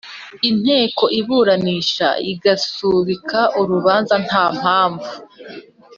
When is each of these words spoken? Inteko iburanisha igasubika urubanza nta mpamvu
Inteko 0.49 1.03
iburanisha 1.19 2.07
igasubika 2.31 3.39
urubanza 3.61 4.15
nta 4.25 4.45
mpamvu 4.57 5.11